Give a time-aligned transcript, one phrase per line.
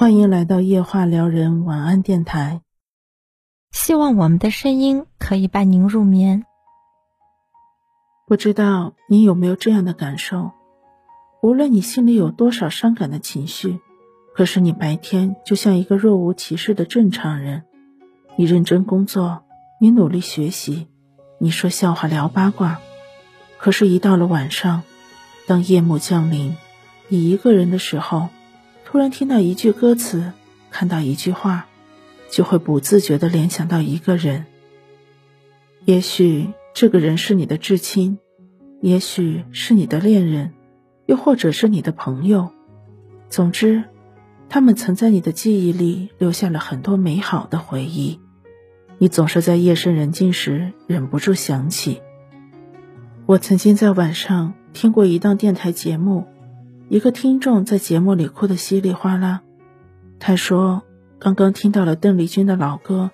[0.00, 2.62] 欢迎来到夜话撩人晚安电台。
[3.70, 6.46] 希望我们的声音可以伴您入眠。
[8.26, 10.52] 不知道你有没有这样的感受？
[11.42, 13.78] 无论你心里有多少伤感的情绪，
[14.34, 17.64] 可是你白天就像一个若无其事的正常人，
[18.36, 19.44] 你认真工作，
[19.82, 20.88] 你努力学习，
[21.38, 22.80] 你说笑话聊八卦，
[23.58, 24.82] 可是，一到了晚上，
[25.46, 26.56] 当夜幕降临，
[27.08, 28.30] 你一个人的时候。
[28.90, 30.32] 突然听到一句歌词，
[30.72, 31.68] 看到一句话，
[32.28, 34.46] 就会不自觉的联想到一个人。
[35.84, 38.18] 也许这个人是你的至亲，
[38.80, 40.54] 也许是你的恋人，
[41.06, 42.50] 又或者是你的朋友。
[43.28, 43.84] 总之，
[44.48, 48.18] 他们曾在你的记忆里留下了很多美好的回忆。
[48.98, 52.02] 你总是在夜深人静时忍不住想起。
[53.26, 56.26] 我曾经在晚上听过一档电台节目。
[56.90, 59.42] 一个听众在节目里哭得稀里哗啦，
[60.18, 60.82] 他说
[61.20, 63.12] ：“刚刚听到了邓丽君的老歌，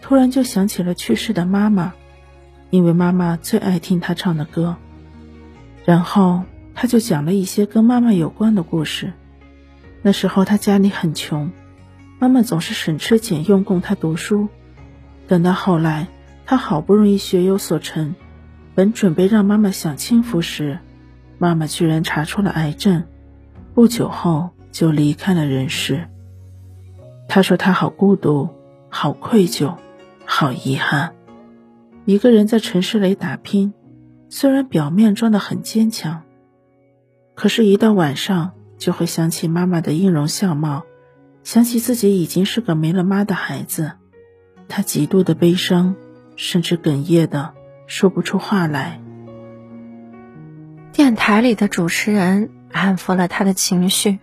[0.00, 1.92] 突然就想起了去世的妈妈，
[2.70, 4.74] 因为妈妈最爱听他唱的歌。”
[5.86, 6.42] 然后
[6.74, 9.12] 他就讲了一些跟妈妈有关的故事。
[10.02, 11.52] 那时候他家里很穷，
[12.18, 14.48] 妈妈总是省吃俭用供他读书。
[15.28, 16.08] 等到后来，
[16.44, 18.16] 他好不容易学有所成，
[18.74, 20.80] 本准备让妈妈享清福时，
[21.38, 23.04] 妈妈居然查出了癌症。
[23.74, 26.08] 不久后就离开了人世。
[27.28, 28.50] 他说：“他好孤独，
[28.90, 29.76] 好愧疚，
[30.26, 31.14] 好遗憾。
[32.04, 33.72] 一个人在城市里打拼，
[34.28, 36.22] 虽然表面装得很坚强，
[37.34, 40.82] 可是，一到晚上就会想起妈妈的音容笑貌，
[41.42, 43.92] 想起自己已经是个没了妈的孩子。
[44.68, 45.94] 他极度的悲伤，
[46.36, 47.54] 甚至哽咽的
[47.86, 49.00] 说不出话来。”
[50.92, 52.50] 电台里的主持人。
[52.72, 54.18] 安抚了他的情绪，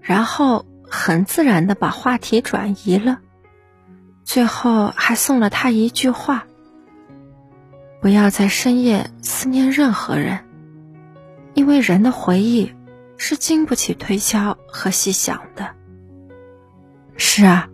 [0.00, 3.20] 然后很自然的把话题转移了，
[4.24, 6.46] 最后还送了他一句话：
[8.00, 10.40] 不要在深夜思念任何人，
[11.54, 12.74] 因为人的回忆
[13.16, 15.70] 是经不起推敲和细想的。
[17.16, 17.68] 是啊，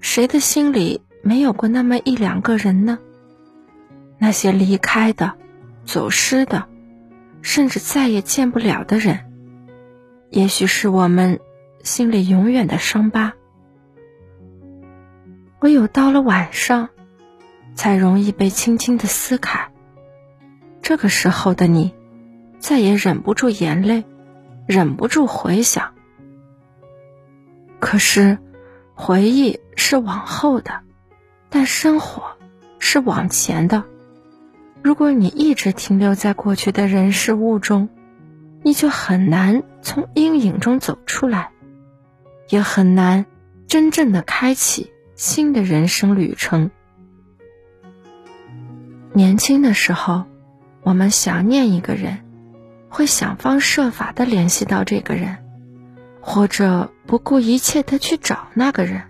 [0.00, 2.98] 谁的心里没有过那么一两个人呢？
[4.18, 5.32] 那些离开的、
[5.84, 6.68] 走失的。
[7.44, 9.30] 甚至再也见不了的人，
[10.30, 11.40] 也许是我们
[11.82, 13.34] 心里永远的伤疤。
[15.60, 16.88] 唯有到了晚上，
[17.74, 19.70] 才容易被轻轻的撕开。
[20.80, 21.94] 这个时候的你，
[22.58, 24.04] 再也忍不住眼泪，
[24.66, 25.92] 忍不住回想。
[27.78, 28.38] 可是，
[28.94, 30.80] 回忆是往后的，
[31.50, 32.38] 但生活
[32.78, 33.84] 是往前的。
[34.84, 37.88] 如果你一直停留在过去的人事物中，
[38.62, 41.52] 你就很难从阴影中走出来，
[42.50, 43.24] 也很难
[43.66, 46.70] 真正的开启新的人生旅程。
[49.14, 50.24] 年轻的时候，
[50.82, 52.18] 我们想念一个人，
[52.90, 55.38] 会想方设法的联系到这个人，
[56.20, 59.00] 或者不顾一切的去找那个人，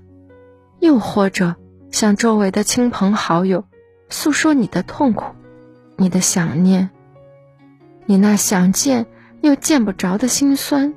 [0.78, 1.56] 又或者
[1.90, 3.64] 向周围的亲朋好友
[4.08, 5.34] 诉说你的痛苦。
[5.96, 6.90] 你的想念，
[8.06, 9.06] 你那想见
[9.40, 10.94] 又见不着的心酸。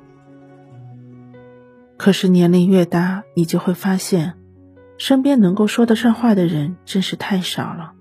[1.96, 4.34] 可是年龄越大，你就会发现，
[4.98, 7.92] 身边能够说得上话的人真是太少了，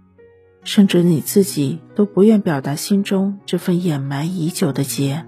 [0.63, 5.25] 甚至你自己都不愿表达心中这份掩埋已久的结。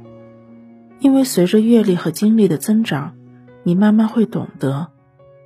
[0.99, 3.15] 因为随着阅历和经历的增长，
[3.63, 4.91] 你慢慢会懂得，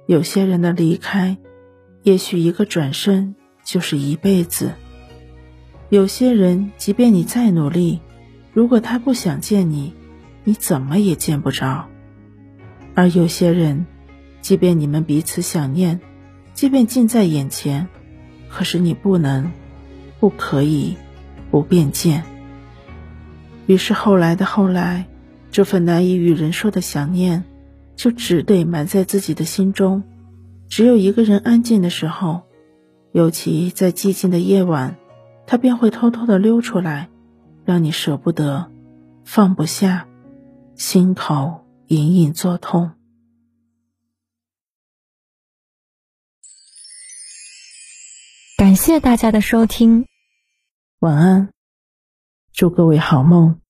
[0.05, 1.37] 有些人的离开，
[2.01, 4.71] 也许一个转身就是一辈子。
[5.93, 7.99] 有些人，即便你再努力，
[8.51, 9.93] 如果他不想见你，
[10.43, 11.85] 你怎么也见不着；
[12.95, 13.85] 而有些人，
[14.41, 16.01] 即便你们彼此想念，
[16.55, 17.87] 即便近在眼前，
[18.49, 19.51] 可是你不能，
[20.19, 20.95] 不可以，
[21.51, 22.23] 不便见。
[23.67, 25.05] 于是后来的后来，
[25.51, 27.43] 这份难以与人说的想念，
[27.95, 30.01] 就只得埋在自己的心中。
[30.67, 32.41] 只有一个人安静的时候，
[33.11, 34.97] 尤其在寂静的夜晚。
[35.45, 37.09] 他便会偷偷的溜出来，
[37.65, 38.71] 让你舍不得，
[39.23, 40.07] 放不下，
[40.75, 42.91] 心口隐隐作痛。
[48.57, 50.05] 感谢大家的收听，
[50.99, 51.49] 晚安，
[52.53, 53.62] 祝各位好梦。